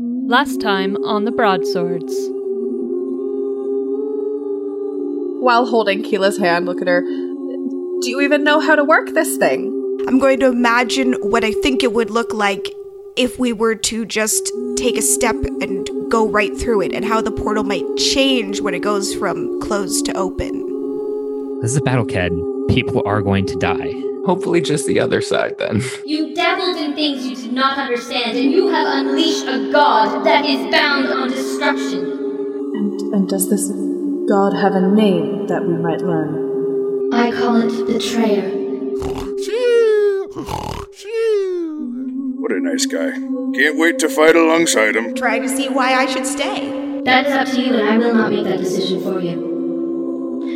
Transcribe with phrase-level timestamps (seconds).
[0.00, 2.14] Last time on the Broadswords.
[5.42, 7.00] While holding Keela's hand, look at her.
[7.00, 9.74] Do you even know how to work this thing?
[10.06, 12.72] I'm going to imagine what I think it would look like
[13.16, 17.20] if we were to just take a step and go right through it, and how
[17.20, 21.60] the portal might change when it goes from closed to open.
[21.60, 22.57] This is a battle, Ked.
[22.68, 23.92] People are going to die.
[24.26, 25.82] Hopefully, just the other side then.
[26.04, 30.44] You dabbled in things you did not understand, and you have unleashed a god that
[30.44, 32.00] is bound on destruction.
[32.00, 33.68] And, and does this
[34.28, 37.12] god have a name that we might learn?
[37.12, 38.50] I call it Betrayer.
[42.40, 43.12] What a nice guy.
[43.12, 45.14] Can't wait to fight alongside him.
[45.14, 47.02] Try to see why I should stay.
[47.04, 49.57] That is up to you, and I will not make that decision for you.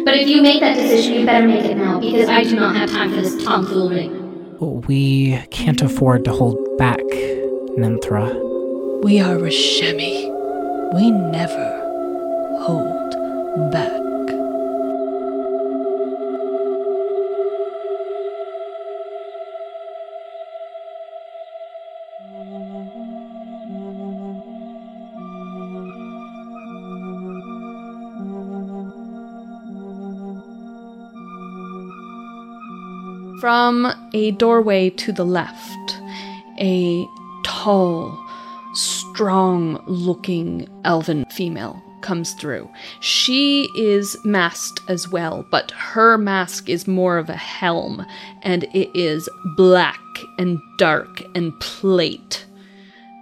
[0.05, 2.75] But if you make that decision, you better make it now, because I do not
[2.77, 4.09] have time for this tomfoolery.
[4.87, 6.99] We can't afford to hold back,
[7.79, 8.33] Ninthra.
[9.03, 10.31] We are Rashemi.
[10.95, 13.13] We never hold
[13.73, 14.02] back.
[33.43, 35.99] From a doorway to the left,
[36.61, 37.05] a
[37.43, 38.17] tall,
[38.73, 42.71] strong looking elven female comes through.
[43.01, 48.07] She is masked as well, but her mask is more of a helm,
[48.43, 49.99] and it is black
[50.39, 52.47] and dark and plate.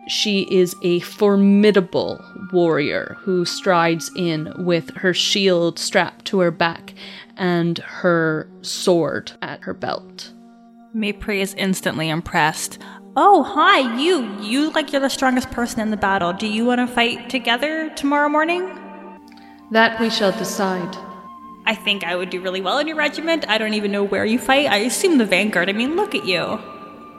[0.07, 2.23] She is a formidable
[2.53, 6.90] warrior who strides in with her shield strapped to her back
[7.41, 10.33] and her sword at her belt.
[10.95, 12.79] Maypri is instantly impressed.
[13.17, 14.41] Oh, hi, you.
[14.41, 16.33] You like you're the strongest person in the battle.
[16.33, 18.71] Do you want to fight together tomorrow morning?
[19.73, 20.97] That we shall decide.
[21.65, 23.49] I think I would do really well in your regiment.
[23.49, 24.67] I don't even know where you fight.
[24.67, 25.69] I assume the vanguard.
[25.69, 26.61] I mean, look at you.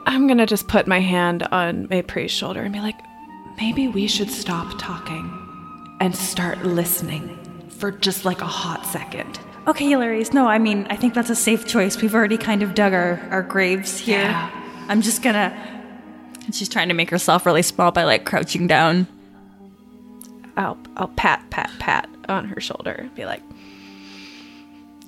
[0.06, 2.98] I'm gonna just put my hand on Maypri's shoulder and be like,
[3.60, 7.38] maybe we should stop talking and start listening
[7.70, 9.40] for just like a hot second.
[9.66, 10.32] Okay, Hilarious.
[10.32, 12.00] No, I mean, I think that's a safe choice.
[12.02, 14.22] We've already kind of dug our, our graves here.
[14.22, 14.50] Yeah.
[14.88, 15.54] I'm just gonna.
[16.52, 19.06] She's trying to make herself really small by like crouching down.
[20.56, 23.42] I'll I'll pat pat pat on her shoulder, be like,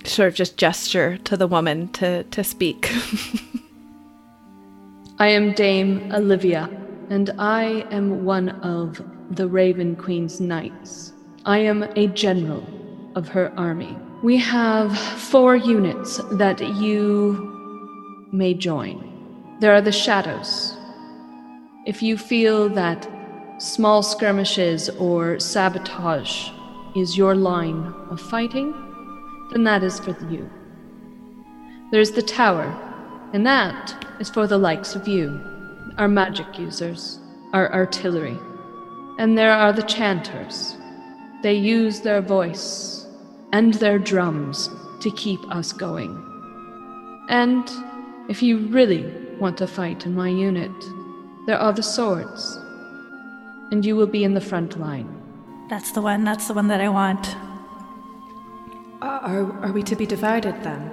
[0.05, 2.93] sort of just gesture to the woman to to speak.
[5.19, 6.71] I am Dame Olivia,
[7.11, 11.13] and I am one of the Raven Queen's knights.
[11.45, 12.65] I am a general
[13.17, 13.97] of her army.
[14.25, 18.97] We have four units that you may join.
[19.61, 20.73] There are the Shadows.
[21.85, 23.07] If you feel that
[23.59, 26.49] small skirmishes or sabotage
[26.97, 28.73] is your line of fighting,
[29.53, 30.49] then that is for you.
[31.93, 32.75] There's the Tower,
[33.35, 35.39] and that is for the likes of you,
[35.99, 37.19] our magic users,
[37.53, 38.39] our artillery.
[39.19, 40.77] And there are the Chanters.
[41.43, 43.04] They use their voice
[43.55, 46.13] and their drums to keep us going.
[47.29, 47.65] And
[48.29, 49.05] if you really
[49.39, 50.73] want to fight in my unit,
[51.47, 52.59] there are the swords.
[53.71, 55.09] And you will be in the front line.
[55.71, 56.25] That's the one.
[56.25, 57.37] That's the one that I want.
[59.01, 60.91] Are are we to be divided then?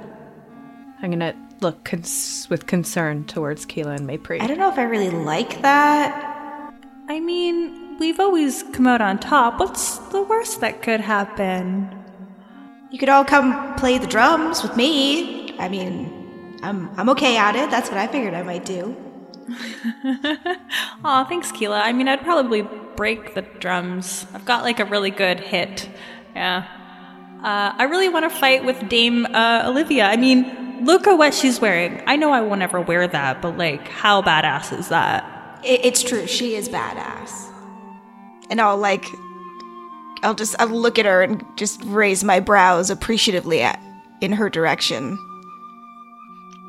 [1.02, 4.40] I'm gonna look cons- with concern towards Keela and Maypri.
[4.40, 6.14] I don't know if I really like that.
[7.10, 9.60] I mean, we've always come out on top.
[9.60, 12.01] What's the worst that could happen?
[12.92, 15.58] You could all come play the drums with me.
[15.58, 17.72] I mean, I'm I'm okay at it.
[17.72, 18.96] That's what I figured I might do.
[21.06, 21.80] Aw, thanks, Keela.
[21.80, 24.26] I mean, I'd probably break the drums.
[24.34, 25.90] I've got like a really good hit.
[26.36, 26.66] Yeah.
[27.42, 30.06] Uh, I really want to fight with Dame uh, Olivia.
[30.06, 32.04] I mean, look at what she's wearing.
[32.06, 35.60] I know I won't ever wear that, but like, how badass is that?
[35.64, 36.28] It, it's true.
[36.28, 37.48] She is badass.
[38.50, 39.06] And I'll like,
[40.24, 43.80] I'll just I'll look at her and just raise my brows appreciatively at
[44.22, 45.18] in her direction.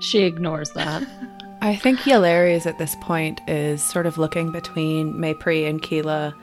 [0.01, 1.03] She ignores that.
[1.63, 6.35] I think Yalari's at this point is sort of looking between Maypri and Keela,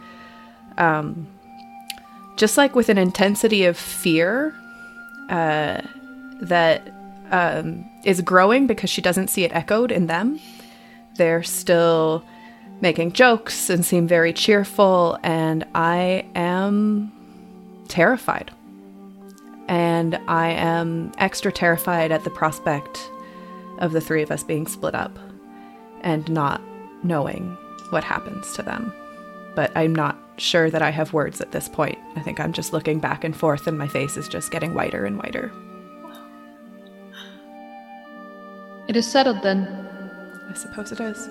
[0.78, 1.28] um,
[2.38, 4.56] just like with an intensity of fear
[5.30, 5.82] uh,
[6.40, 6.94] that
[7.32, 10.40] um, is growing because she doesn't see it echoed in them.
[11.16, 12.24] They're still
[12.82, 17.12] making jokes and seem very cheerful, and I am
[17.88, 18.52] terrified.
[19.68, 23.12] And I am extra terrified at the prospect
[23.80, 25.18] of the three of us being split up
[26.02, 26.62] and not
[27.04, 27.56] knowing
[27.92, 28.94] what happens to them.
[29.56, 31.98] But I'm not sure that I have words at this point.
[32.16, 35.06] I think I'm just looking back and forth, and my face is just getting whiter
[35.06, 35.52] and whiter.
[38.88, 39.68] It is settled then.
[40.50, 41.30] I suppose it is.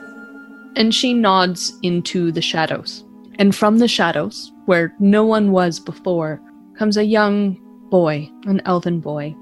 [0.79, 3.05] And she nods into the shadows.
[3.35, 6.41] And from the shadows, where no one was before,
[6.79, 7.59] comes a young
[7.91, 9.35] boy, an elven boy.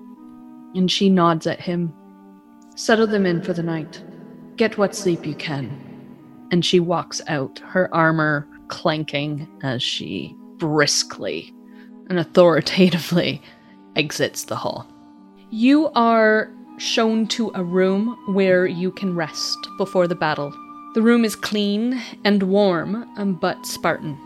[0.74, 1.92] And she nods at him.
[2.74, 4.02] Settle them in for the night.
[4.56, 5.70] Get what sleep you can.
[6.50, 11.52] And she walks out, her armor clanking as she briskly
[12.08, 13.42] and authoritatively
[13.96, 14.88] exits the hall.
[15.50, 20.50] You are shown to a room where you can rest before the battle.
[20.96, 24.16] The room is clean and warm, um, but Spartan.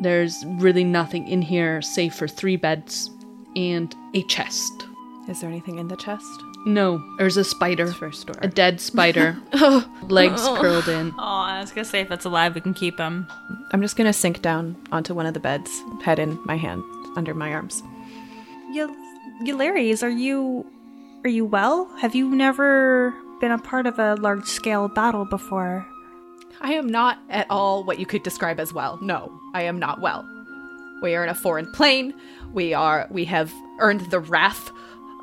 [0.00, 3.10] There's really nothing in here save for three beds
[3.56, 4.86] and a chest.
[5.28, 6.42] Is there anything in the chest?
[6.64, 7.92] No, there's a spider.
[7.92, 8.36] First door.
[8.40, 9.36] A dead spider.
[9.52, 9.86] oh.
[10.04, 11.12] Legs curled in.
[11.18, 13.28] Oh, I was gonna say if it's alive, we can keep him.
[13.72, 16.82] I'm just gonna sink down onto one of the beds, head in my hand
[17.16, 17.82] under my arms.
[18.70, 18.96] Y-
[19.42, 20.64] Yularies, are you
[21.22, 21.84] are you well?
[21.98, 25.86] Have you never been a part of a large scale battle before?
[26.60, 28.98] I am not at all what you could describe as well.
[29.02, 30.26] No, I am not well.
[31.02, 32.14] We are in a foreign plane.
[32.52, 34.70] We are we have earned the wrath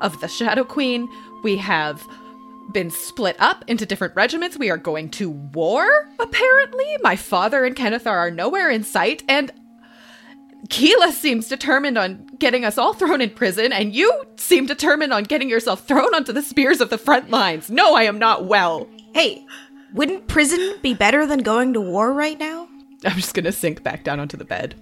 [0.00, 1.08] of the Shadow Queen.
[1.42, 2.06] We have
[2.72, 4.58] been split up into different regiments.
[4.58, 5.86] We are going to war,
[6.20, 6.86] apparently.
[7.02, 9.52] My father and Kenneth are nowhere in sight, and
[10.70, 15.24] Keela seems determined on getting us all thrown in prison, and you seem determined on
[15.24, 17.70] getting yourself thrown onto the spears of the front lines.
[17.70, 18.88] No, I am not well.
[19.12, 19.44] Hey,
[19.92, 22.68] wouldn't prison be better than going to war right now?
[23.04, 24.74] I'm just gonna sink back down onto the bed.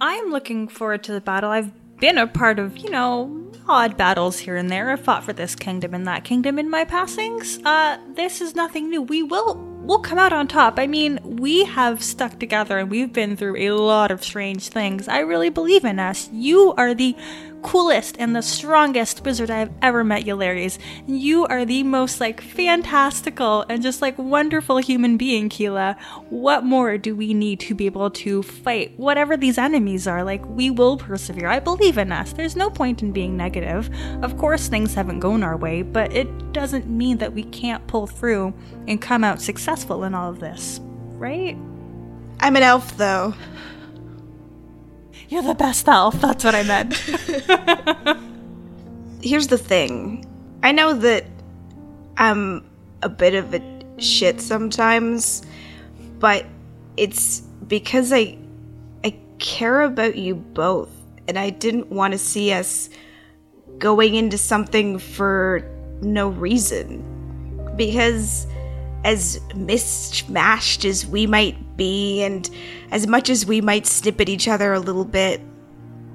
[0.00, 1.50] I am looking forward to the battle.
[1.50, 4.90] I've been a part of, you know, odd battles here and there.
[4.90, 7.58] I've fought for this kingdom and that kingdom in my passings.
[7.64, 9.00] Uh, this is nothing new.
[9.00, 9.54] We will
[9.84, 10.78] we'll come out on top.
[10.78, 15.08] I mean, we have stuck together and we've been through a lot of strange things.
[15.08, 16.28] I really believe in us.
[16.32, 17.14] You are the
[17.64, 20.78] coolest and the strongest wizard I've ever met, Yularies.
[21.08, 25.96] You are the most like fantastical and just like wonderful human being, Keela.
[26.28, 30.22] What more do we need to be able to fight whatever these enemies are?
[30.22, 31.48] Like, we will persevere.
[31.48, 32.32] I believe in us.
[32.34, 33.90] There's no point in being negative.
[34.22, 38.06] Of course, things haven't gone our way, but it doesn't mean that we can't pull
[38.06, 38.54] through
[38.86, 40.80] and come out successful in all of this,
[41.16, 41.56] right?
[42.40, 43.34] I'm an elf, though.
[45.28, 46.20] You're the best elf.
[46.20, 46.94] That's what I meant.
[49.22, 50.24] Here's the thing
[50.62, 51.24] I know that
[52.16, 52.64] I'm
[53.02, 53.62] a bit of a
[53.98, 55.42] shit sometimes,
[56.18, 56.46] but
[56.96, 58.38] it's because I
[59.02, 60.90] I care about you both
[61.26, 62.90] and I didn't want to see us
[63.78, 65.68] going into something for
[66.02, 67.10] no reason.
[67.76, 68.46] Because
[69.04, 72.48] as mismatched as we might be, and
[72.90, 75.40] as much as we might snip at each other a little bit,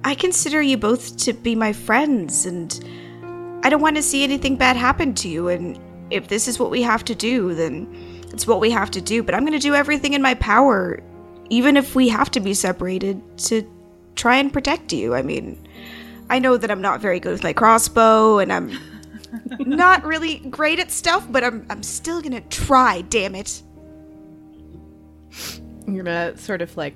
[0.03, 2.77] I consider you both to be my friends, and
[3.63, 5.49] I don't want to see anything bad happen to you.
[5.49, 7.87] And if this is what we have to do, then
[8.31, 9.21] it's what we have to do.
[9.21, 11.03] But I'm going to do everything in my power,
[11.49, 13.69] even if we have to be separated, to
[14.15, 15.13] try and protect you.
[15.13, 15.61] I mean,
[16.29, 18.71] I know that I'm not very good with my crossbow, and I'm
[19.59, 23.01] not really great at stuff, but I'm I'm still gonna try.
[23.01, 23.61] Damn it!
[25.87, 26.95] You're gonna sort of like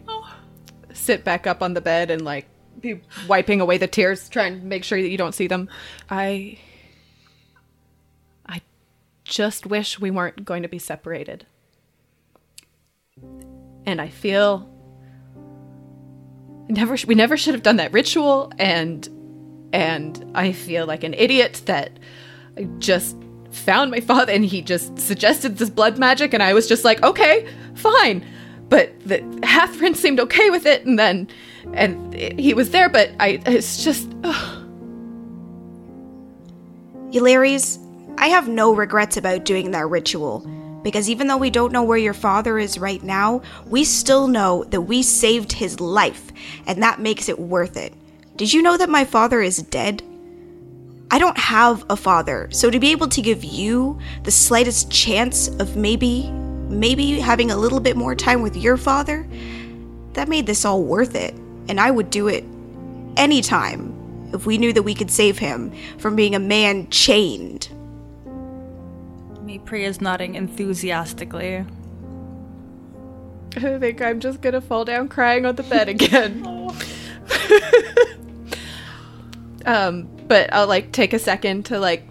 [0.94, 2.48] sit back up on the bed and like
[2.80, 5.70] be wiping away the tears, trying to make sure that you don't see them.
[6.10, 6.60] I.
[8.46, 8.62] I
[9.24, 11.46] just wish we weren't going to be separated.
[13.86, 14.70] And I feel
[16.70, 19.08] never we never should have done that ritual and
[19.74, 22.00] and I feel like an idiot that
[22.58, 23.18] I just
[23.52, 27.02] found my father and he just suggested this blood magic and I was just like,
[27.04, 28.26] okay, fine.
[28.70, 31.28] But the Hathran seemed okay with it and then
[31.74, 34.60] and it, he was there, but I it's just ugh.
[38.18, 40.40] I have no regrets about doing that ritual.
[40.84, 44.66] Because even though we don't know where your father is right now, we still know
[44.66, 46.32] that we saved his life,
[46.68, 47.94] and that makes it worth it.
[48.36, 50.04] Did you know that my father is dead?
[51.14, 55.48] I don't have a father, so to be able to give you the slightest chance
[55.60, 56.32] of maybe,
[56.70, 59.28] maybe having a little bit more time with your father,
[60.14, 61.36] that made this all worth it.
[61.70, 62.44] And I would do it
[63.16, 63.94] anytime
[64.34, 67.70] if we knew that we could save him from being a man chained.
[69.46, 71.64] Maypri is nodding enthusiastically.
[73.56, 76.44] I think I'm just gonna fall down crying on the bed again.
[79.68, 82.04] um, but I'll like take a second to like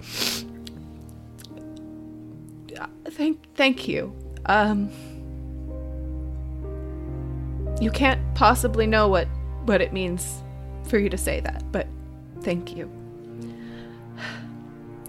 [3.11, 4.15] thank thank you.
[4.47, 4.91] Um
[7.81, 9.29] you can't possibly know what
[9.65, 10.43] what it means
[10.89, 11.87] for you to say that, but
[12.43, 12.91] thank you.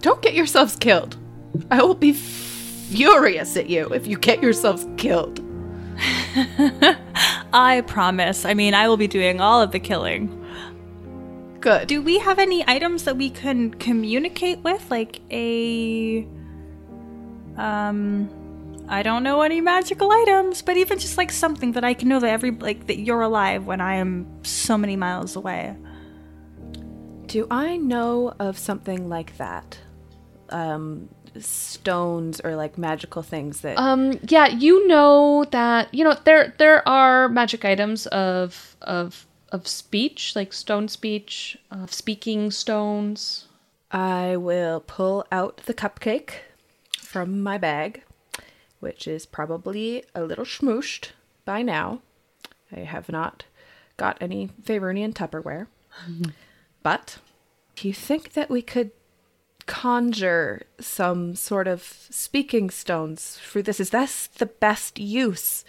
[0.01, 1.17] Don't get yourselves killed.
[1.71, 5.39] I will be furious at you if you get yourselves killed.
[7.53, 8.45] I promise.
[8.45, 10.42] I mean, I will be doing all of the killing.
[11.63, 11.87] Good.
[11.87, 14.91] Do we have any items that we can communicate with?
[14.91, 16.27] Like a.
[17.55, 18.29] Um.
[18.89, 22.19] I don't know any magical items, but even just like something that I can know
[22.19, 22.51] that every.
[22.51, 25.77] like that you're alive when I am so many miles away.
[27.27, 29.79] Do I know of something like that?
[30.49, 31.07] Um,
[31.39, 36.85] stones or like magical things that Um, yeah, you know that you know there there
[36.85, 43.47] are magic items of of of speech, like stone speech, of speaking stones.
[43.91, 46.31] I will pull out the cupcake
[46.97, 48.03] from my bag,
[48.79, 51.11] which is probably a little schmooshed
[51.45, 52.01] by now.
[52.75, 53.45] I have not
[53.95, 55.67] got any Faerunian Tupperware.
[56.83, 57.19] But
[57.77, 58.91] do you think that we could
[59.65, 63.79] conjure some sort of speaking stones for this?
[63.79, 65.63] Is this the best use?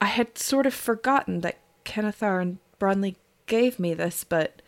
[0.00, 4.62] I had sort of forgotten that Kennethar and Bronley gave me this, but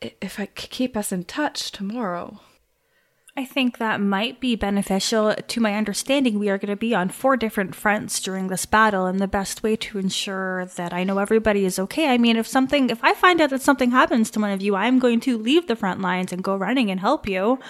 [0.00, 2.40] if I could keep us in touch tomorrow.
[3.36, 5.32] I think that might be beneficial.
[5.32, 9.06] To my understanding, we are going to be on four different fronts during this battle,
[9.06, 12.08] and the best way to ensure that I know everybody is okay.
[12.08, 14.74] I mean, if something, if I find out that something happens to one of you,
[14.74, 17.60] I'm going to leave the front lines and go running and help you.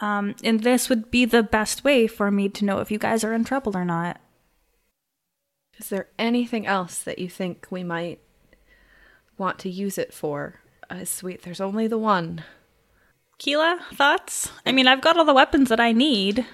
[0.00, 3.22] Um, and this would be the best way for me to know if you guys
[3.22, 4.20] are in trouble or not.
[5.84, 8.18] Is there anything else that you think we might
[9.36, 10.60] want to use it for?
[10.88, 12.42] Uh, sweet, there's only the one.
[13.36, 14.50] Keela, thoughts?
[14.64, 16.46] I mean, I've got all the weapons that I need.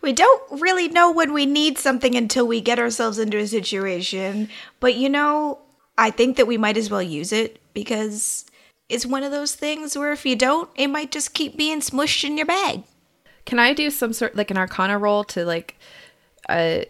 [0.00, 4.48] We don't really know when we need something until we get ourselves into a situation.
[4.80, 5.58] But you know,
[5.98, 8.46] I think that we might as well use it because
[8.88, 12.24] it's one of those things where if you don't, it might just keep being smushed
[12.24, 12.84] in your bag.
[13.44, 15.76] Can I do some sort like an arcana roll to like
[16.48, 16.84] uh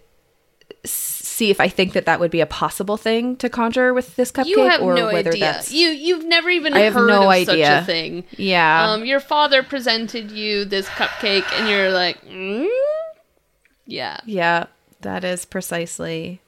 [1.40, 4.30] see if I think that that would be a possible thing to conjure with this
[4.30, 5.40] cupcake You have or no whether idea.
[5.40, 7.64] that's You you've never even I have heard no of idea.
[7.64, 8.24] such a thing.
[8.36, 8.90] Yeah.
[8.90, 12.68] Um, your father presented you this cupcake, and you're like, mm?
[13.86, 14.20] yeah.
[14.26, 14.66] Yeah,
[15.00, 16.42] that is precisely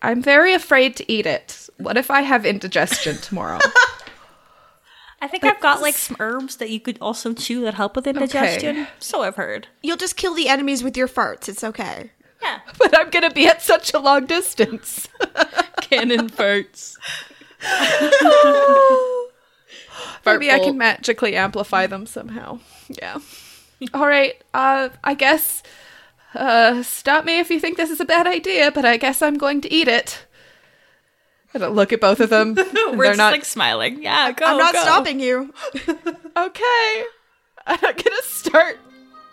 [0.00, 1.68] I'm very afraid to eat it.
[1.76, 3.58] What if I have indigestion tomorrow?
[5.20, 8.06] I think I've got like some herbs that you could also chew that help with
[8.06, 8.76] indigestion.
[8.76, 8.88] Okay.
[9.00, 9.68] So I've heard.
[9.82, 11.48] You'll just kill the enemies with your farts.
[11.48, 12.12] It's okay.
[12.78, 15.08] but I'm gonna be at such a long distance.
[15.80, 16.96] Cannon farts.
[20.24, 22.58] Maybe I can magically amplify them somehow.
[22.88, 23.18] Yeah.
[23.94, 24.42] All right.
[24.52, 25.62] Uh, I guess.
[26.34, 29.38] Uh, stop me if you think this is a bad idea, but I guess I'm
[29.38, 30.26] going to eat it.
[31.54, 32.54] I don't look at both of them.
[32.54, 34.02] We're they're just not like smiling.
[34.02, 34.44] Yeah, go.
[34.44, 34.82] I'm not go.
[34.82, 35.54] stopping you.
[36.36, 37.04] okay.
[37.66, 38.78] I'm gonna start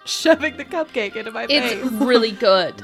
[0.06, 1.92] shoving the cupcake into my It's face.
[2.02, 2.82] really good.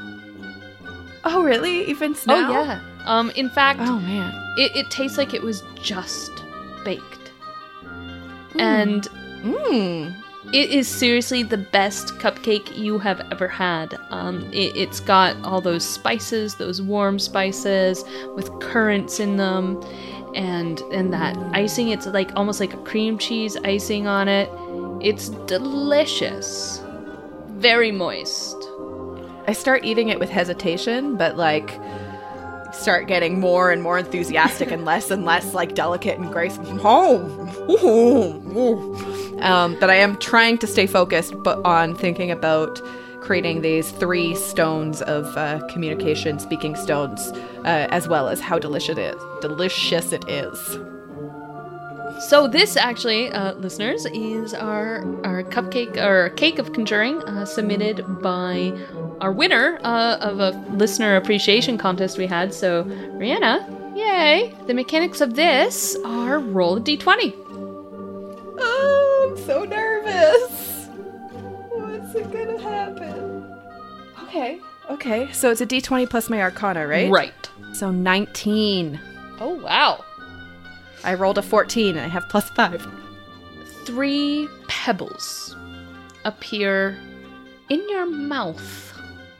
[1.25, 1.85] Oh, really?
[1.89, 2.49] Even now?
[2.49, 2.81] Oh yeah.
[3.05, 4.33] Um, in fact, Oh man.
[4.57, 6.31] it, it tastes like it was just
[6.85, 7.31] baked,
[8.57, 9.03] and
[9.43, 10.15] Mmm.
[10.53, 13.95] it is seriously the best cupcake you have ever had.
[14.11, 18.03] Um, it, it's got all those spices, those warm spices
[18.35, 19.81] with currants in them,
[20.35, 21.89] and and that icing.
[21.89, 24.49] It's like almost like a cream cheese icing on it.
[25.01, 26.81] It's delicious,
[27.51, 28.68] very moist.
[29.49, 31.71] I start eating it with hesitation, but like
[32.71, 36.67] start getting more and more enthusiastic and less and less like delicate and graceful.
[36.83, 38.29] Oh,
[39.41, 42.79] um, but I am trying to stay focused, but on thinking about
[43.21, 47.31] creating these three stones of uh, communication, speaking stones,
[47.65, 49.21] uh, as well as how delicious it is.
[49.41, 50.77] Delicious it is.
[52.27, 58.03] So this actually, uh, listeners, is our our cupcake or cake of conjuring uh, submitted
[58.21, 58.73] by
[59.21, 62.53] our winner uh, of a listener appreciation contest we had.
[62.53, 64.53] So Rihanna, yay!
[64.67, 67.33] The mechanics of this are roll a d20.
[68.61, 70.87] Oh, I'm so nervous.
[71.71, 73.59] What's it gonna happen?
[74.23, 74.59] Okay,
[74.89, 75.31] okay.
[75.31, 77.09] So it's a d20 plus my Arcana, right?
[77.09, 77.49] Right.
[77.73, 78.99] So 19.
[79.39, 80.03] Oh wow.
[81.03, 82.87] I rolled a 14 and I have plus 5.
[83.85, 85.55] Three pebbles
[86.25, 86.99] appear
[87.69, 88.85] in your mouth.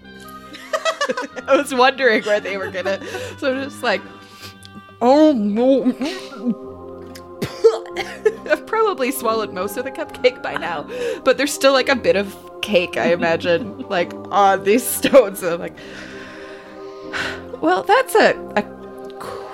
[1.47, 3.03] I was wondering where they were gonna.
[3.37, 4.01] So I'm just like,
[5.01, 5.91] oh no.
[8.49, 10.89] I've probably swallowed most of the cupcake by now,
[11.23, 15.43] but there's still like a bit of cake, I imagine, like on these stones.
[15.43, 15.77] And I'm like,
[17.61, 18.78] well, that's a, a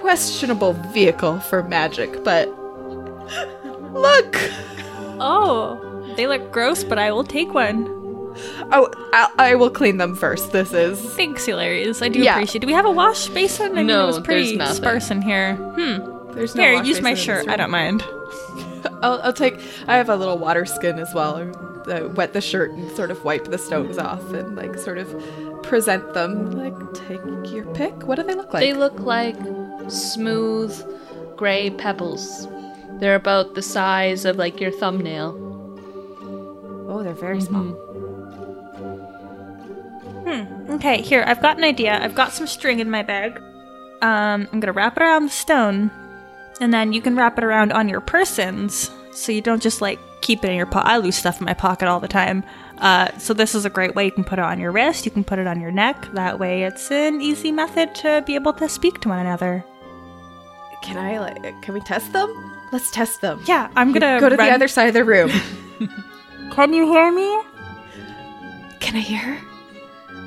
[0.09, 2.47] questionable vehicle for magic, but
[3.91, 4.35] look.
[5.19, 7.87] Oh, they look gross, but I will take one.
[8.71, 10.51] Oh, I, I will clean them first.
[10.51, 10.99] This is.
[11.15, 12.03] Thanks, Hilarious.
[12.03, 12.33] I do Yeah.
[12.35, 12.59] appreciate it.
[12.61, 13.71] Do we have a wash basin?
[13.71, 14.75] I mean, No, it was pretty there's nothing.
[14.75, 15.55] sparse in here.
[15.55, 16.33] Hmm.
[16.35, 17.47] There's no Here, wash use my basin in this shirt.
[17.47, 17.57] I room.
[17.57, 18.03] don't mind.
[19.01, 19.59] I'll, I'll take.
[19.87, 21.51] I have a little water skin as well.
[21.87, 25.07] I wet the shirt and sort of wipe the stones off and like sort of
[25.63, 26.51] present them.
[26.51, 27.21] Like, take
[27.51, 28.03] your pick.
[28.05, 28.61] What do they look like?
[28.61, 29.37] They look like
[29.87, 30.73] smooth
[31.35, 32.47] gray pebbles.
[32.99, 35.35] They're about the size of like your thumbnail.
[36.89, 37.73] oh, they're very small.
[40.25, 40.71] Hmm.
[40.71, 41.99] Okay, here, I've got an idea.
[42.01, 43.37] I've got some string in my bag.
[44.01, 45.91] Um, I'm gonna wrap it around the stone,
[46.59, 49.99] and then you can wrap it around on your persons, so you don't just like
[50.21, 50.89] keep it in your pocket.
[50.89, 52.43] I lose stuff in my pocket all the time.
[52.79, 54.05] Uh, so this is a great way.
[54.05, 55.05] You can put it on your wrist.
[55.05, 56.07] You can put it on your neck.
[56.13, 59.63] That way, it's an easy method to be able to speak to one another.
[60.85, 61.61] Can I like?
[61.63, 62.29] Can we test them?
[62.71, 63.41] Let's test them.
[63.45, 65.31] Yeah, I'm gonna go to run- the other side of the room.
[66.51, 67.41] Can you hear me?
[68.79, 69.47] Can I hear her?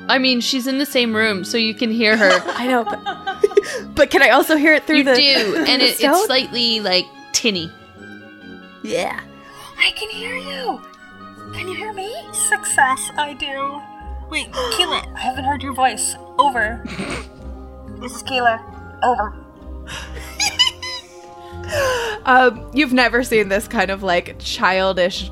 [0.09, 2.29] I mean, she's in the same room, so you can hear her.
[2.47, 2.99] I know, but
[3.95, 5.15] but can I also hear it through you the?
[5.15, 7.71] do, and it, it's slightly like tinny.
[8.83, 9.21] yeah.
[9.77, 10.81] I can hear you.
[11.53, 12.13] Can you hear me?
[12.33, 13.81] Success, I do.
[14.29, 16.15] Wait, Keela, I haven't heard your voice.
[16.37, 16.83] Over.
[18.01, 18.59] this is Keela.
[19.01, 19.33] Over.
[22.25, 25.31] Um, you've never seen this kind of like childish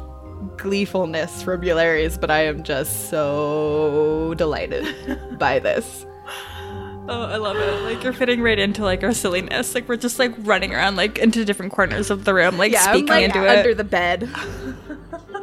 [0.57, 4.87] gleefulness from Eularius, but I am just so delighted
[5.39, 6.05] by this.
[7.09, 7.83] Oh, I love it.
[7.83, 9.73] Like you're fitting right into like our silliness.
[9.73, 12.83] Like we're just like running around like into different corners of the room, like yeah,
[12.85, 13.77] I'm speaking like into under it.
[13.77, 14.29] the bed.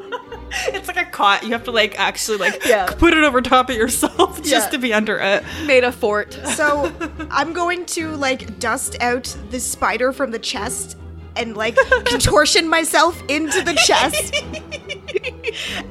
[0.75, 1.43] It's like a cot.
[1.43, 2.87] You have to like actually like Yeah.
[2.87, 4.69] put it over top of yourself just Yeah.
[4.71, 5.45] to be under it.
[5.67, 6.39] Made a fort.
[6.55, 6.93] So
[7.31, 10.97] I'm going to like dust out the spider from the chest
[11.37, 14.33] and like contortion myself into the chest,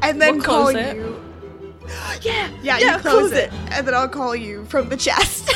[0.02, 0.96] and then We'll call it.
[0.96, 1.22] you.
[2.22, 3.52] Yeah, Yeah, yeah, you close, close it.
[3.72, 5.50] and then I'll call you from the chest.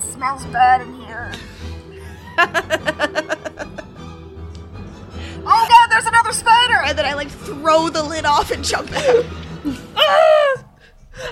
[0.00, 1.32] Smells bad in here.
[5.50, 5.87] oh there's
[6.28, 6.80] another spider!
[6.84, 9.24] And then I like throw the lid off and jump out.
[9.96, 10.64] Ah!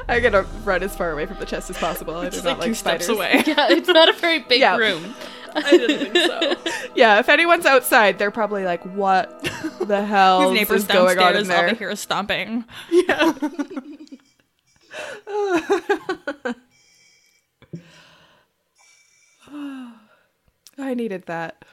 [0.08, 2.16] I'm gonna run as far away from the chest as possible.
[2.16, 3.16] I do Just not like like two steps spiders.
[3.16, 3.42] away.
[3.46, 4.76] Yeah, it's not a very big Yeah.
[4.76, 5.14] room.
[5.54, 6.54] I didn't think so.
[6.96, 9.42] Yeah, if anyone's outside, they're probably like, "What
[9.80, 12.64] the hell His neighbors is going on in downstairs, all they hear is stomping.
[12.90, 13.32] Yeah.
[20.78, 21.64] I needed that.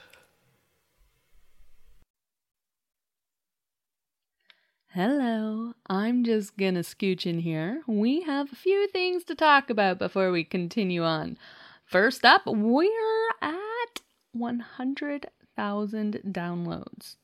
[4.95, 7.82] Hello, I'm just gonna scooch in here.
[7.88, 11.39] We have a few things to talk about before we continue on.
[11.84, 14.01] First up, we're at
[14.34, 17.15] 100,000 downloads.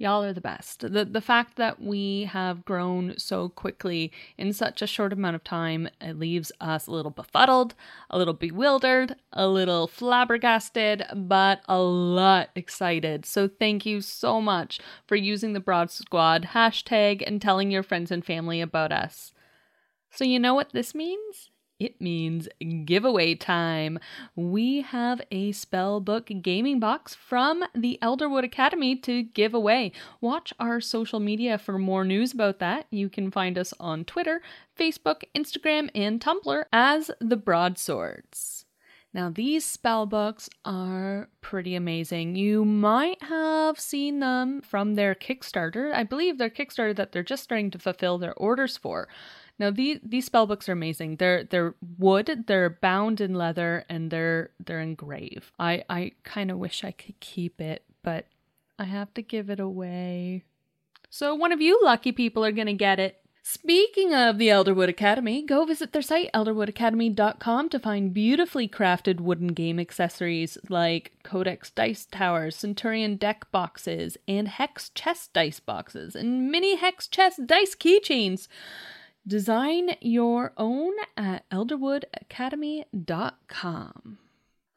[0.00, 0.80] Y'all are the best.
[0.80, 5.44] The, the fact that we have grown so quickly in such a short amount of
[5.44, 7.74] time it leaves us a little befuddled,
[8.08, 13.26] a little bewildered, a little flabbergasted, but a lot excited.
[13.26, 18.10] So thank you so much for using the Broad Squad hashtag and telling your friends
[18.10, 19.34] and family about us.
[20.10, 21.50] So, you know what this means?
[21.80, 22.46] It means
[22.84, 23.98] giveaway time.
[24.36, 29.92] We have a spellbook gaming box from the Elderwood Academy to give away.
[30.20, 32.86] Watch our social media for more news about that.
[32.90, 34.42] You can find us on Twitter,
[34.78, 38.66] Facebook, Instagram, and Tumblr as the Broadswords.
[39.12, 42.36] Now, these spell books are pretty amazing.
[42.36, 45.92] You might have seen them from their Kickstarter.
[45.92, 49.08] I believe their Kickstarter that they're just starting to fulfill their orders for.
[49.60, 51.16] Now these these spell books are amazing.
[51.16, 55.52] They're they're wood, they're bound in leather, and they're they're engraved.
[55.58, 58.24] I I kind of wish I could keep it, but
[58.78, 60.44] I have to give it away.
[61.10, 63.18] So one of you lucky people are gonna get it.
[63.42, 69.48] Speaking of the Elderwood Academy, go visit their site, elderwoodacademy.com, to find beautifully crafted wooden
[69.48, 76.50] game accessories like Codex dice towers, Centurion deck boxes, and Hex chess dice boxes, and
[76.50, 78.46] mini Hex chess dice keychains.
[79.26, 84.18] Design your own at elderwoodacademy.com.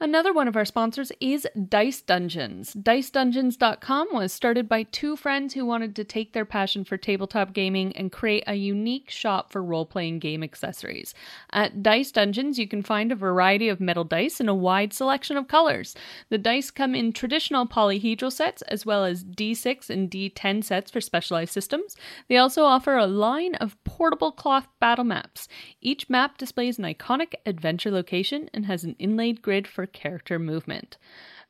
[0.04, 2.74] Another one of our sponsors is Dice Dungeons.
[2.74, 7.96] DiceDungeons.com was started by two friends who wanted to take their passion for tabletop gaming
[7.96, 11.16] and create a unique shop for role playing game accessories.
[11.54, 15.38] At Dice Dungeons, you can find a variety of metal dice in a wide selection
[15.38, 15.96] of colors.
[16.28, 21.00] The dice come in traditional polyhedral sets as well as D6 and D10 sets for
[21.00, 21.96] specialized systems.
[22.28, 25.48] They also offer a line of portable cloth battle maps.
[25.80, 30.98] Each map displays an iconic adventure location and has an inlaid grid for character movement.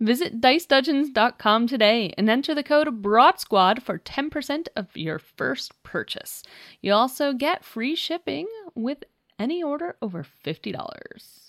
[0.02, 6.44] Visit dicedungeons.com today and enter the code Broad Squad for 10% of your first purchase.
[6.82, 9.06] You also get free shipping with
[9.40, 11.43] any order over $50.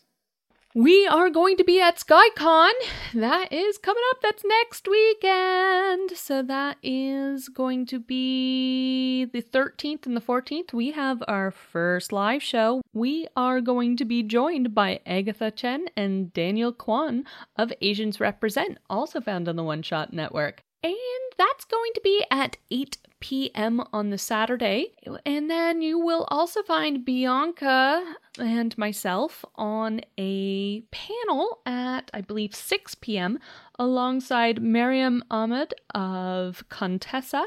[0.76, 2.72] We are going to be at SkyCon.
[3.14, 4.20] That is coming up.
[4.20, 6.16] That's next weekend.
[6.16, 10.72] So that is going to be the 13th and the 14th.
[10.72, 12.82] We have our first live show.
[12.92, 17.22] We are going to be joined by Agatha Chen and Daniel Kwan
[17.54, 20.64] of Asians Represent, also found on the One Shot Network.
[20.84, 20.94] And
[21.38, 23.82] that's going to be at 8 p.m.
[23.90, 24.92] on the Saturday.
[25.24, 32.54] And then you will also find Bianca and myself on a panel at, I believe,
[32.54, 33.38] 6 p.m.
[33.78, 37.46] alongside Miriam Ahmed of Contessa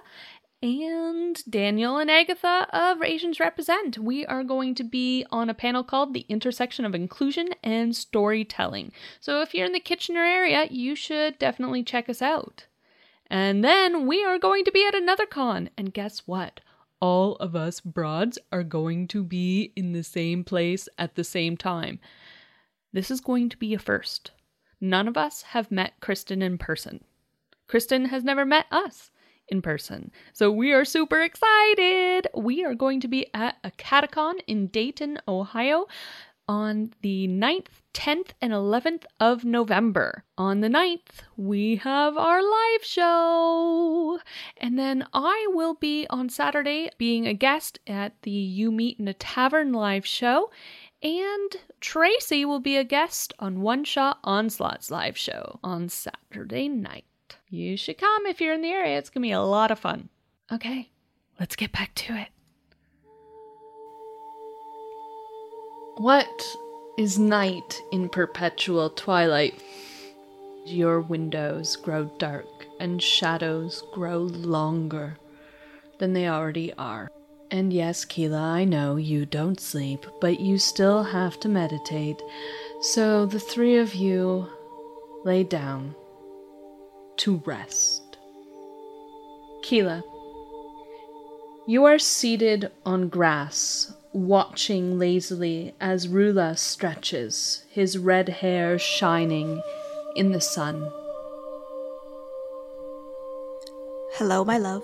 [0.63, 3.99] and Daniel and Agatha of Asians Represent.
[3.99, 8.91] We are going to be on a panel called The Intersection of Inclusion and Storytelling.
[9.19, 12.65] So if you're in the Kitchener area, you should definitely check us out.
[13.29, 15.69] And then we are going to be at another con.
[15.77, 16.59] And guess what?
[16.99, 21.57] All of us broads are going to be in the same place at the same
[21.57, 21.99] time.
[22.93, 24.31] This is going to be a first.
[24.79, 27.03] None of us have met Kristen in person.
[27.67, 29.11] Kristen has never met us
[29.49, 30.11] in person.
[30.33, 32.27] So we are super excited.
[32.35, 35.87] We are going to be at a catacon in Dayton, Ohio
[36.47, 40.23] on the 9th, 10th, and 11th of November.
[40.37, 44.19] On the 9th, we have our live show.
[44.57, 49.07] And then I will be on Saturday being a guest at the You Meet in
[49.07, 50.51] a Tavern live show.
[51.03, 57.05] And Tracy will be a guest on One Shot Onslaught's live show on Saturday night.
[57.49, 58.97] You should come if you're in the area.
[58.97, 60.09] It's going to be a lot of fun.
[60.51, 60.89] Okay,
[61.39, 62.29] let's get back to it.
[65.97, 66.55] What
[66.95, 69.59] is night in perpetual twilight?
[70.63, 75.17] Your windows grow dark and shadows grow longer
[75.97, 77.09] than they already are.
[77.49, 82.21] And yes, Keela, I know you don't sleep, but you still have to meditate.
[82.81, 84.47] So the three of you
[85.25, 85.95] lay down
[87.17, 88.19] to rest.
[89.63, 90.03] Keela,
[91.65, 93.91] you are seated on grass
[94.25, 99.61] watching lazily as Rula stretches, his red hair shining
[100.15, 100.91] in the sun.
[104.13, 104.83] Hello, my love.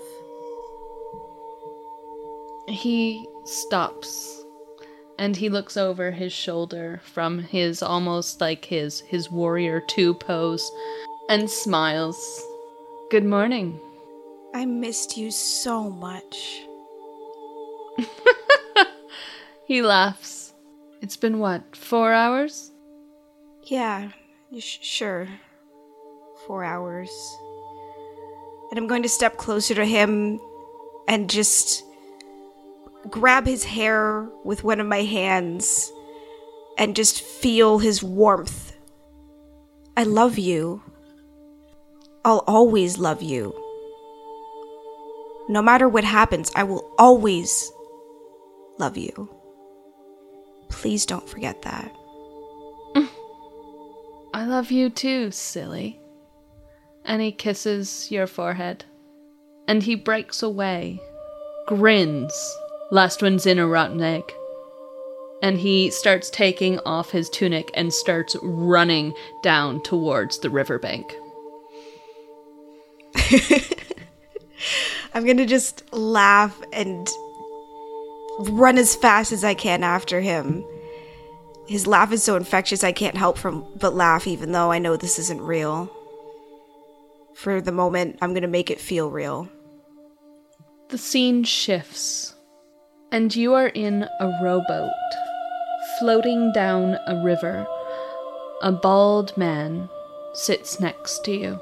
[2.68, 4.42] He stops
[5.18, 10.70] and he looks over his shoulder from his almost like his his warrior 2 pose
[11.28, 12.42] and smiles.
[13.10, 13.80] Good morning.
[14.54, 16.64] I missed you so much.
[19.66, 20.52] He laughs.
[21.00, 22.70] It's been what, four hours?
[23.62, 24.10] Yeah,
[24.58, 25.28] sh- sure.
[26.46, 27.10] Four hours.
[28.70, 30.38] And I'm going to step closer to him
[31.08, 31.84] and just
[33.08, 35.92] grab his hair with one of my hands
[36.76, 38.76] and just feel his warmth.
[39.96, 40.82] I love you.
[42.24, 43.54] I'll always love you.
[45.48, 47.70] No matter what happens, I will always
[48.78, 49.28] love you.
[50.68, 51.94] Please don't forget that.
[54.34, 56.00] I love you too, silly.
[57.04, 58.84] And he kisses your forehead.
[59.68, 61.00] And he breaks away,
[61.66, 62.34] grins.
[62.90, 64.24] Last one's in a rotten egg.
[65.42, 71.14] And he starts taking off his tunic and starts running down towards the riverbank.
[75.14, 77.08] I'm gonna just laugh and
[78.38, 80.64] run as fast as I can after him.
[81.66, 84.96] His laugh is so infectious I can't help from but laugh even though I know
[84.96, 85.90] this isn't real.
[87.34, 89.48] For the moment, I'm going to make it feel real.
[90.90, 92.34] The scene shifts,
[93.10, 94.92] and you are in a rowboat,
[95.98, 97.66] floating down a river.
[98.62, 99.88] A bald man
[100.34, 101.60] sits next to you.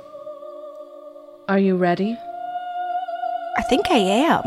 [1.49, 2.17] Are you ready?
[3.57, 4.43] I think I am.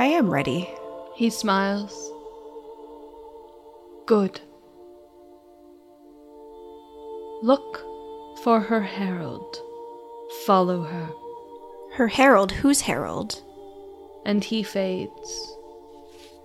[0.00, 0.66] I am ready.
[1.14, 2.10] He smiles.
[4.06, 4.40] Good.
[7.42, 7.84] Look
[8.42, 9.58] for her herald.
[10.46, 11.10] Follow her.
[11.92, 12.50] Her herald?
[12.50, 13.42] Whose herald?
[14.24, 15.54] And he fades.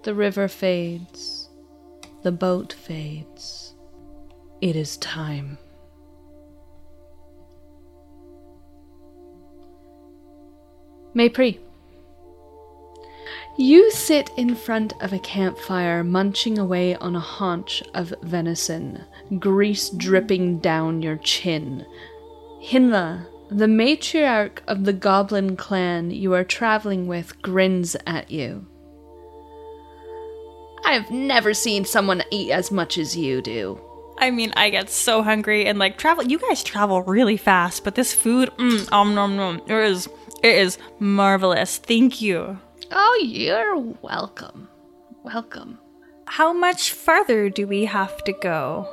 [0.03, 1.47] The river fades.
[2.23, 3.73] The boat fades.
[4.59, 5.57] It is time.
[11.15, 11.59] Maypri.
[13.57, 19.05] You sit in front of a campfire, munching away on a haunch of venison,
[19.39, 21.85] grease dripping down your chin.
[22.61, 28.65] Hinla, the matriarch of the goblin clan you are traveling with, grins at you.
[30.83, 33.79] I've never seen someone eat as much as you do.
[34.17, 36.25] I mean, I get so hungry and like travel.
[36.25, 40.07] You guys travel really fast, but this food, mm, om nom nom, it is,
[40.43, 41.77] it is marvelous.
[41.77, 42.59] Thank you.
[42.91, 44.67] Oh, you're welcome.
[45.23, 45.79] Welcome.
[46.27, 48.87] How much farther do we have to go?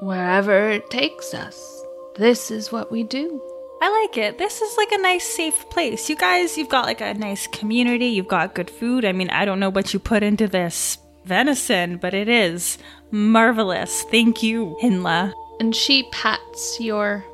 [0.00, 1.82] Wherever it takes us.
[2.16, 3.40] This is what we do.
[3.80, 4.38] I like it.
[4.38, 6.08] This is like a nice, safe place.
[6.08, 8.06] You guys, you've got like a nice community.
[8.06, 9.04] You've got good food.
[9.04, 12.78] I mean, I don't know what you put into this venison, but it is
[13.10, 14.02] marvelous.
[14.04, 15.32] Thank you, Hinla.
[15.60, 17.24] And she pats your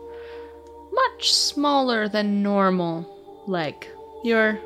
[0.93, 3.07] much smaller than normal
[3.47, 3.87] leg.
[4.25, 4.59] Your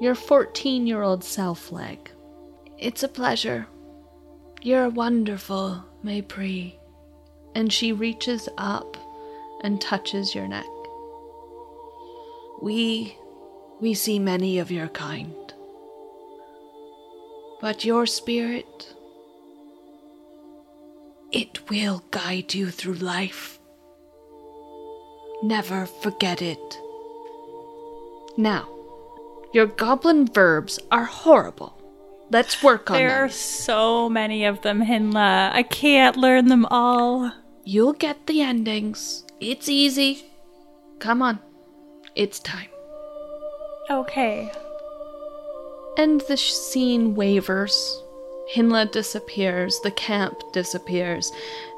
[0.00, 2.10] your 14 year old self leg.
[2.78, 3.66] It's a pleasure.
[4.62, 6.74] You're wonderful, Maypri.
[7.54, 8.96] And she reaches up
[9.62, 10.66] and touches your neck.
[12.62, 13.16] We.
[13.80, 15.34] we see many of your kind.
[17.60, 18.94] But your spirit.
[21.32, 23.58] it will guide you through life.
[25.42, 26.78] Never forget it.
[28.36, 28.77] Now,
[29.52, 31.74] your goblin verbs are horrible.
[32.30, 33.16] Let's work on there them.
[33.16, 35.50] There are so many of them, Hinla.
[35.52, 37.32] I can't learn them all.
[37.64, 39.24] You'll get the endings.
[39.40, 40.26] It's easy.
[40.98, 41.38] Come on.
[42.14, 42.68] It's time.
[43.90, 44.50] Okay.
[45.96, 48.02] And the scene wavers.
[48.54, 51.30] Hinla disappears, the camp disappears,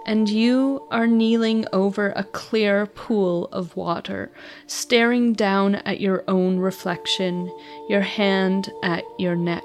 [0.07, 4.31] and you are kneeling over a clear pool of water,
[4.67, 7.51] staring down at your own reflection,
[7.89, 9.63] your hand at your neck.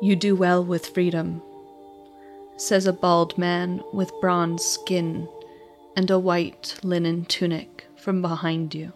[0.00, 1.42] You do well with freedom,
[2.56, 5.28] says a bald man with bronze skin
[5.96, 8.92] and a white linen tunic from behind you.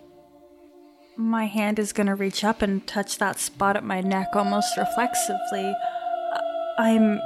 [1.16, 5.74] My hand is gonna reach up and touch that spot at my neck almost reflexively.
[6.79, 7.20] I'm.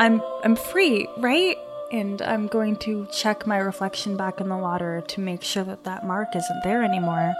[0.00, 0.22] I'm.
[0.42, 1.56] I'm free, right?
[1.92, 5.84] And I'm going to check my reflection back in the water to make sure that
[5.84, 7.34] that mark isn't there anymore.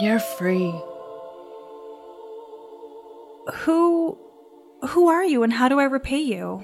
[0.00, 0.74] You're free.
[3.54, 4.18] Who.
[4.88, 6.62] Who are you and how do I repay you?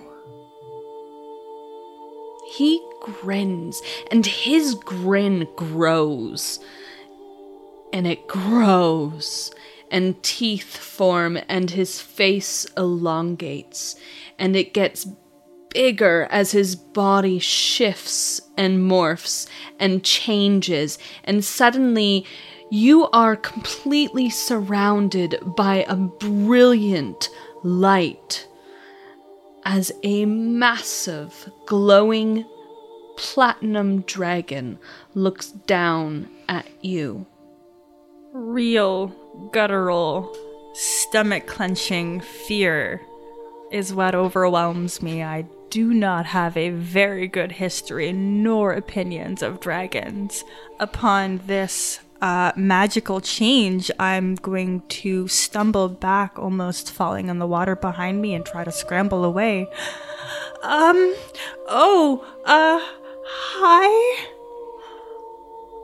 [2.54, 6.60] He grins, and his grin grows.
[7.92, 9.50] And it grows,
[9.90, 13.96] and teeth form, and his face elongates,
[14.38, 15.06] and it gets
[15.72, 22.26] bigger as his body shifts and morphs and changes, and suddenly
[22.70, 27.28] you are completely surrounded by a brilliant
[27.62, 28.46] light
[29.64, 32.44] as a massive, glowing
[33.16, 34.78] platinum dragon
[35.14, 37.26] looks down at you.
[38.32, 39.08] Real,
[39.52, 40.34] guttural,
[40.74, 43.00] stomach clenching fear
[43.70, 45.22] is what overwhelms me.
[45.22, 50.44] I do not have a very good history nor opinions of dragons.
[50.78, 57.74] Upon this uh, magical change, I'm going to stumble back, almost falling in the water
[57.74, 59.66] behind me, and try to scramble away.
[60.62, 61.16] Um,
[61.68, 62.78] oh, uh,
[63.26, 64.26] hi?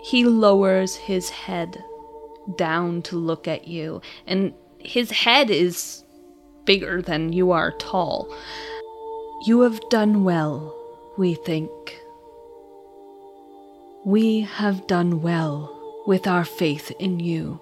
[0.05, 1.83] He lowers his head
[2.57, 6.05] down to look at you, and his head is
[6.66, 8.31] bigger than you are tall.
[9.44, 10.74] You have done well,
[11.16, 11.70] we think.
[14.05, 17.61] We have done well with our faith in you.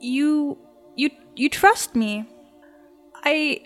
[0.00, 0.58] You,
[0.94, 2.28] you, you trust me.
[3.24, 3.62] I,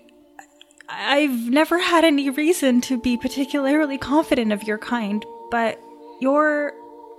[0.89, 5.81] I've never had any reason to be particularly confident of your kind, but
[6.21, 6.73] you're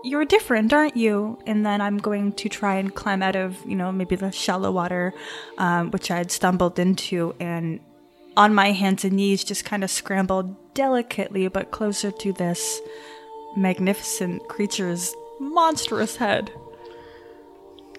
[0.03, 1.38] you're different, aren't you?
[1.45, 4.71] And then I'm going to try and climb out of, you know, maybe the shallow
[4.71, 5.13] water,
[5.58, 7.80] um, which I had stumbled into, and
[8.38, 12.80] on my hands and knees, just kind of scramble delicately, but closer to this
[13.58, 16.52] magnificent creature's monstrous head.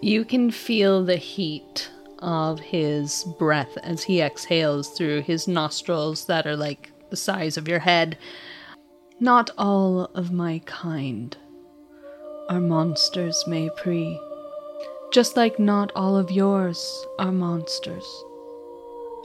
[0.00, 6.46] You can feel the heat of his breath as he exhales through his nostrils that
[6.46, 8.16] are like the size of your head.
[9.18, 11.36] Not all of my kind
[12.48, 14.16] are monsters, Maypri.
[15.12, 18.06] Just like not all of yours are monsters.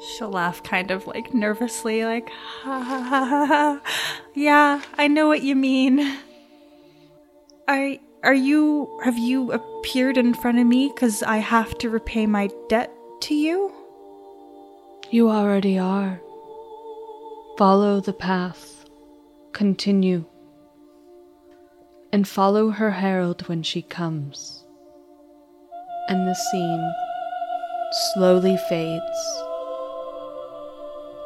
[0.04, 3.82] She'll laugh kind of like nervously, like, ha ha ha ha ha.
[4.34, 6.18] Yeah, I know what you mean.
[7.68, 12.26] Are, are you, have you appeared in front of me because I have to repay
[12.26, 13.72] my debt to you?
[15.10, 16.20] You already are.
[17.58, 18.86] Follow the path.
[19.54, 20.26] Continue.
[22.12, 24.66] And follow her herald when she comes.
[26.10, 26.94] And the scene
[28.14, 29.13] slowly fades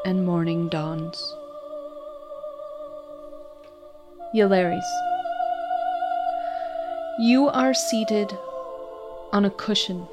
[0.07, 1.35] and morning dawns.
[4.33, 4.79] Yelaris.
[7.19, 8.31] You are seated
[9.33, 10.07] on a cushion.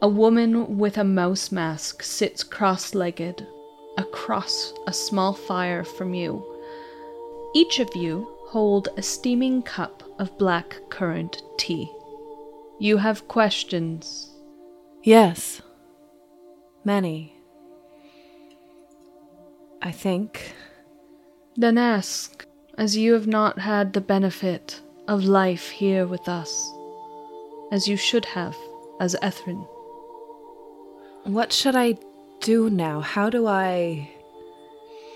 [0.00, 3.44] A woman with a mouse mask sits cross legged
[3.96, 6.40] across a small fire from you.
[7.56, 11.90] Each of you hold a steaming cup of black currant tea.
[12.78, 14.30] You have questions.
[15.02, 15.62] Yes.
[16.84, 17.37] Many.
[19.82, 20.54] I think.
[21.56, 26.70] Then ask, as you have not had the benefit of life here with us,
[27.72, 28.56] as you should have
[29.00, 29.66] as Hathran.
[31.24, 31.98] What should I
[32.40, 33.00] do now?
[33.00, 34.10] How do I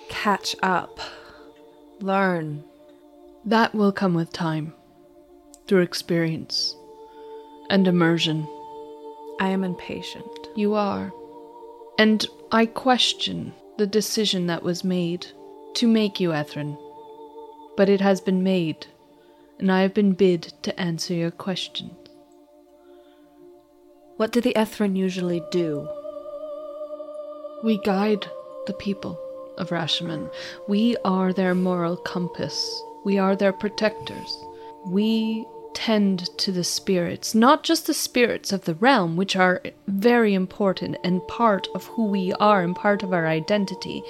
[0.08, 1.00] catch up?
[2.00, 2.64] Learn?
[3.44, 4.72] That will come with time,
[5.66, 6.76] through experience
[7.70, 8.46] and immersion.
[9.40, 10.48] I am impatient.
[10.54, 11.12] You are.
[11.98, 15.26] And I question the decision that was made
[15.74, 16.78] to make you Hathran.
[17.76, 18.86] But it has been made,
[19.58, 21.90] and I have been bid to answer your questions.
[24.18, 25.88] What do the Hathran usually do?
[27.64, 28.24] We guide
[28.68, 29.18] the people
[29.58, 30.30] of Rashemen.
[30.68, 32.80] We are their moral compass.
[33.04, 34.44] We are their protectors.
[34.86, 40.34] We tend to the spirits, not just the spirits of the realm, which are very
[40.34, 44.02] important and part of who we are and part of our identity,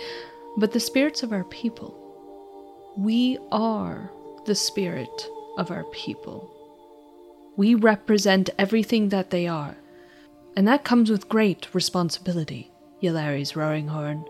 [0.57, 1.99] but the spirits of our people.
[2.97, 4.11] We are
[4.45, 6.51] the spirit of our people.
[7.57, 9.77] We represent everything that they are,
[10.57, 12.71] and that comes with great responsibility.
[13.03, 14.25] Yelari's roaring horn.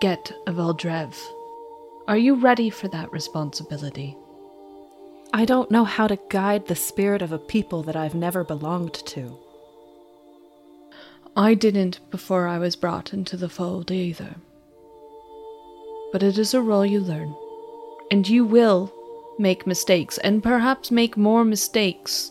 [0.00, 1.14] Get of Eldrev.
[2.06, 4.16] Are you ready for that responsibility?
[5.32, 8.94] I don't know how to guide the spirit of a people that I've never belonged
[8.94, 9.38] to.
[11.36, 14.36] I didn't before I was brought into the fold either.
[16.12, 17.34] But it is a role you learn,
[18.10, 18.92] and you will
[19.38, 22.30] make mistakes, and perhaps make more mistakes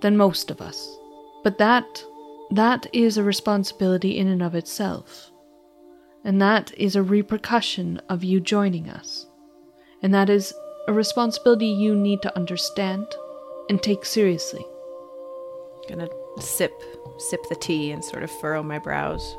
[0.00, 0.98] than most of us.
[1.44, 2.04] But that
[2.50, 5.30] that is a responsibility in and of itself.
[6.24, 9.26] And that is a repercussion of you joining us.
[10.02, 10.52] And that is
[10.86, 13.06] a responsibility you need to understand
[13.68, 14.64] and take seriously.
[15.84, 16.08] I'm Gonna
[16.40, 16.72] sip
[17.18, 19.36] sip the tea and sort of furrow my brows.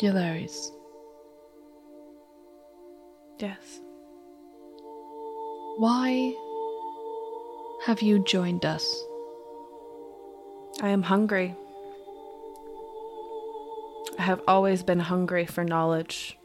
[0.00, 0.70] Yelaris.
[3.38, 3.80] Yes.
[5.76, 6.34] Why
[7.86, 9.04] have you joined us?
[10.82, 11.54] I am hungry.
[14.18, 16.36] I have always been hungry for knowledge,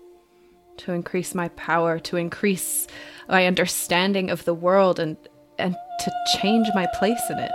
[0.77, 2.87] to increase my power, to increase
[3.29, 5.17] my understanding of the world and
[5.59, 7.51] and to change my place in it.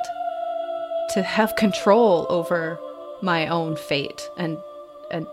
[1.10, 2.78] To have control over
[3.22, 4.58] my own fate and
[5.10, 5.26] and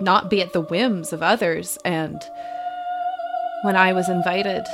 [0.00, 2.20] not be at the whims of others and
[3.62, 4.64] when I was invited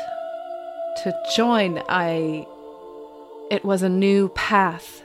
[1.02, 2.46] to join, I
[3.50, 5.02] it was a new path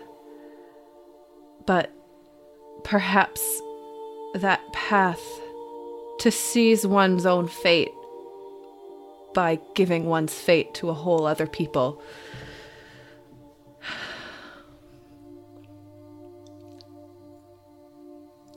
[1.66, 1.92] but
[2.84, 3.42] perhaps
[4.36, 5.22] that path
[6.20, 7.92] to seize one's own fate
[9.36, 12.02] by giving one's fate to a whole other people.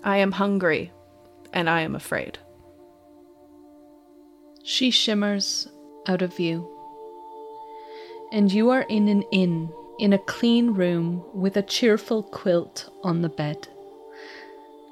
[0.03, 0.91] I am hungry
[1.53, 2.39] and I am afraid.
[4.63, 5.69] She shimmers
[6.07, 6.67] out of view.
[8.33, 13.21] And you are in an inn in a clean room with a cheerful quilt on
[13.23, 13.67] the bed.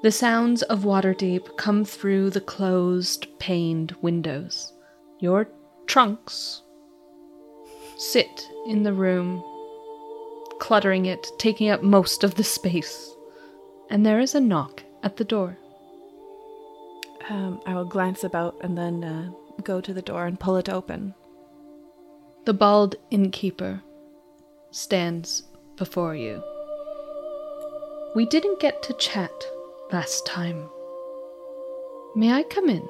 [0.03, 4.73] The sounds of Waterdeep come through the closed, paned windows.
[5.19, 5.49] Your
[5.87, 6.61] trunks
[7.97, 9.43] sit in the room,
[10.59, 13.15] cluttering it, taking up most of the space.
[13.89, 15.57] And there is a knock at the door.
[17.29, 19.31] Um, I will glance about and then uh,
[19.63, 21.13] go to the door and pull it open.
[22.45, 23.81] The bald innkeeper
[24.71, 25.43] stands
[25.75, 26.41] before you.
[28.15, 29.31] We didn't get to chat
[29.91, 30.69] last time.
[32.15, 32.87] May I come in?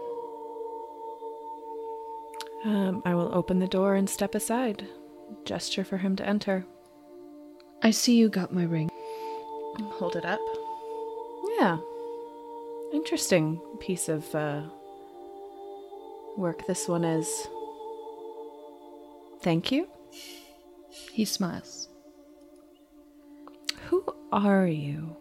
[2.66, 4.88] Um, I will open the door and step aside,
[5.46, 6.66] gesture for him to enter.
[7.84, 8.90] I see you got my ring.
[9.80, 10.40] Hold it up.
[11.60, 11.78] Yeah.
[12.94, 14.64] Interesting piece of uh,
[16.36, 17.48] work this one is.
[19.42, 19.88] Thank you.
[21.12, 21.90] He smiles.
[23.90, 25.16] Who are you?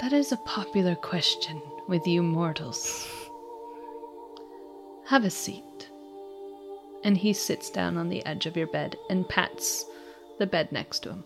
[0.00, 3.08] That is a popular question with you mortals.
[5.06, 5.64] Have a seat.
[7.04, 9.84] And he sits down on the edge of your bed and pats
[10.38, 11.24] the bed next to him.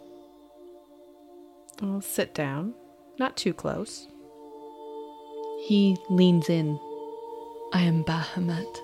[1.83, 2.75] I'll sit down.
[3.19, 4.07] Not too close.
[5.67, 6.79] He leans in.
[7.73, 8.79] I am Bahamut.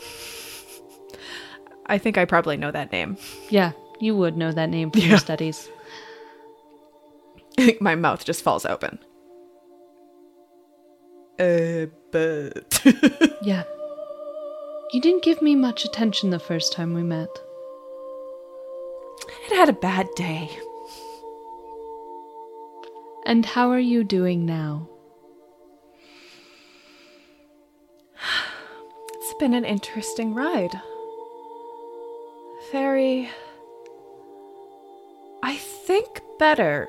[1.86, 3.16] I think I probably know that name.
[3.48, 5.08] Yeah, you would know that name from Yeah.
[5.08, 5.68] your studies.
[7.80, 8.98] My mouth just falls open.
[11.38, 12.80] Uh, but.
[13.42, 13.62] Yeah.
[14.92, 17.28] You didn't give me much attention the first time we met.
[19.46, 20.50] It had a bad day.
[23.24, 24.88] And how are you doing now?
[29.14, 30.80] It's been an interesting ride.
[32.72, 33.30] Very.
[35.40, 36.88] I think better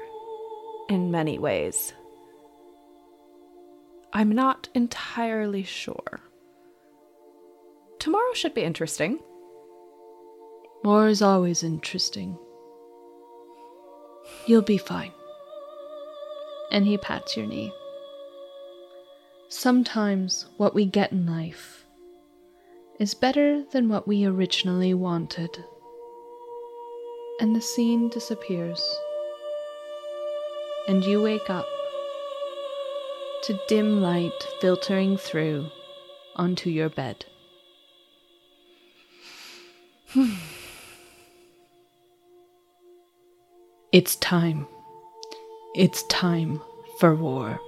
[0.89, 1.93] in many ways.
[4.11, 6.19] I'm not entirely sure.
[8.01, 9.19] Tomorrow should be interesting.
[10.83, 12.35] War is always interesting.
[14.47, 15.11] You'll be fine.
[16.71, 17.71] And he pats your knee.
[19.49, 21.85] Sometimes what we get in life
[22.99, 25.63] is better than what we originally wanted.
[27.39, 28.81] And the scene disappears.
[30.87, 31.67] And you wake up
[33.43, 35.69] to dim light filtering through
[36.35, 37.25] onto your bed.
[43.93, 44.67] It's time.
[45.75, 46.61] It's time
[46.99, 47.59] for war.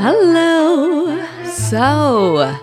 [0.00, 1.22] Hello.
[1.44, 2.58] So,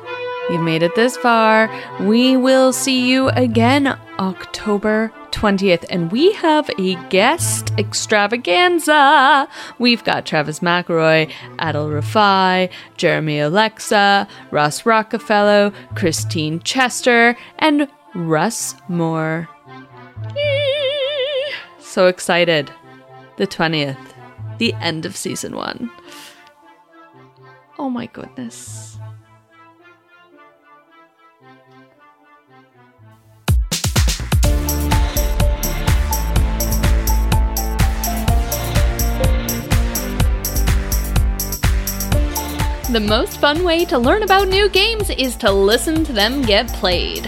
[0.49, 1.70] you made it this far.
[2.01, 9.48] We will see you again October 20th, and we have a guest extravaganza.
[9.78, 19.50] We've got Travis McElroy, Adal Rifai, Jeremy Alexa, Ross Rockefeller, Christine Chester, and Russ Moore.
[21.80, 22.72] So excited.
[23.38, 23.98] The 20th,
[24.58, 25.92] the end of season one.
[27.78, 28.95] Oh my goodness.
[42.96, 46.70] The most fun way to learn about new games is to listen to them get
[46.70, 47.28] played.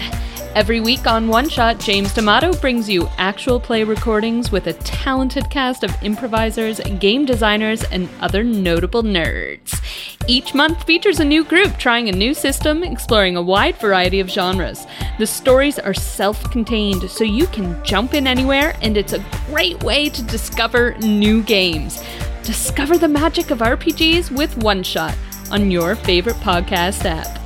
[0.54, 5.50] Every week on One Shot, James D'Amato brings you actual play recordings with a talented
[5.50, 9.78] cast of improvisers, game designers, and other notable nerds.
[10.26, 14.30] Each month features a new group trying a new system, exploring a wide variety of
[14.30, 14.86] genres.
[15.18, 19.82] The stories are self contained, so you can jump in anywhere, and it's a great
[19.82, 22.02] way to discover new games.
[22.42, 25.14] Discover the magic of RPGs with One Shot
[25.50, 27.38] on your favorite podcast app.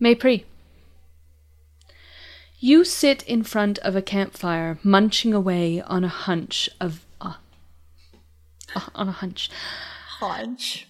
[0.00, 0.44] Maypri.
[2.58, 7.34] You sit in front of a campfire, munching away on a hunch of uh,
[8.74, 9.50] uh, on a hunch.
[10.18, 10.86] Hunch.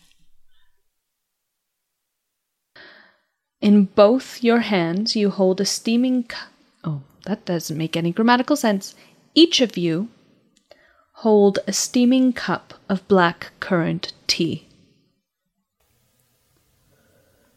[3.61, 6.25] In both your hands, you hold a steaming.
[6.25, 6.47] Cu-
[6.85, 8.95] oh, that doesn't make any grammatical sense.
[9.35, 10.09] Each of you
[11.13, 14.67] hold a steaming cup of black currant tea.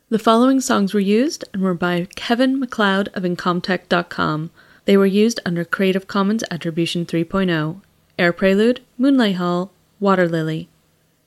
[0.10, 4.52] The following songs were used and were by Kevin MacLeod of Incompetech.com.
[4.86, 7.82] They were used under Creative Commons Attribution 3.0,
[8.20, 10.70] Air Prelude, Moonlight Hall, Water Lily,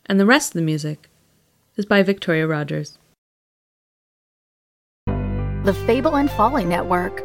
[0.04, 1.08] and the rest of the music
[1.76, 2.98] is by Victoria Rogers.
[5.06, 7.24] The Fable and Folly Network,